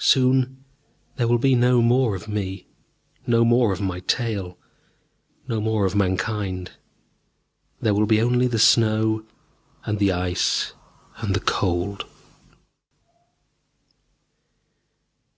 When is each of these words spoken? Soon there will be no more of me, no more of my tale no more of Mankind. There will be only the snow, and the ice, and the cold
Soon 0.00 0.64
there 1.16 1.28
will 1.28 1.36
be 1.36 1.54
no 1.54 1.82
more 1.82 2.16
of 2.16 2.26
me, 2.26 2.66
no 3.26 3.44
more 3.44 3.70
of 3.70 3.82
my 3.82 4.00
tale 4.00 4.56
no 5.46 5.60
more 5.60 5.84
of 5.84 5.94
Mankind. 5.94 6.70
There 7.82 7.92
will 7.92 8.06
be 8.06 8.22
only 8.22 8.46
the 8.46 8.58
snow, 8.58 9.26
and 9.84 9.98
the 9.98 10.10
ice, 10.10 10.72
and 11.18 11.34
the 11.34 11.40
cold 11.40 12.06